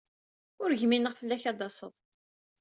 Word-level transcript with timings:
Ur 0.63 0.69
gmineɣ 0.81 1.13
fell-ak 1.19 1.43
ad 1.49 1.55
d-taseḍ. 1.57 1.93